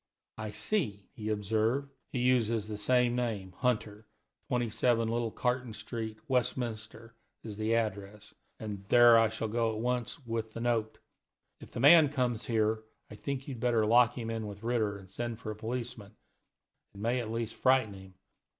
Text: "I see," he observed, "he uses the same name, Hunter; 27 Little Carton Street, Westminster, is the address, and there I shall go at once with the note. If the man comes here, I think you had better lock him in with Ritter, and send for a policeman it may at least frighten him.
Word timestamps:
"I 0.39 0.49
see," 0.49 1.09
he 1.13 1.29
observed, 1.29 1.91
"he 2.11 2.17
uses 2.17 2.67
the 2.67 2.75
same 2.75 3.15
name, 3.15 3.51
Hunter; 3.57 4.07
27 4.47 5.07
Little 5.07 5.29
Carton 5.29 5.73
Street, 5.73 6.17
Westminster, 6.27 7.13
is 7.43 7.55
the 7.55 7.75
address, 7.75 8.33
and 8.59 8.83
there 8.89 9.19
I 9.19 9.29
shall 9.29 9.47
go 9.47 9.71
at 9.75 9.79
once 9.79 10.25
with 10.25 10.53
the 10.53 10.59
note. 10.59 10.97
If 11.59 11.69
the 11.71 11.79
man 11.79 12.09
comes 12.09 12.45
here, 12.45 12.81
I 13.11 13.15
think 13.15 13.47
you 13.47 13.53
had 13.53 13.61
better 13.61 13.85
lock 13.85 14.17
him 14.17 14.31
in 14.31 14.47
with 14.47 14.63
Ritter, 14.63 14.97
and 14.97 15.07
send 15.07 15.37
for 15.37 15.51
a 15.51 15.55
policeman 15.55 16.15
it 16.95 16.99
may 16.99 17.19
at 17.19 17.29
least 17.29 17.53
frighten 17.53 17.93
him. 17.93 18.15